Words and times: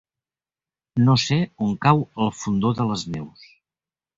No 1.09 1.17
sé 1.25 1.37
on 1.67 1.75
cau 1.85 2.03
el 2.25 2.35
Fondó 2.41 2.73
de 2.81 2.89
les 2.93 3.05
Neus. 3.17 3.47